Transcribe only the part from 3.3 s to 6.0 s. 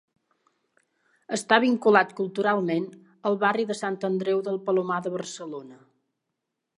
al barri de Sant Andreu del Palomar de Barcelona.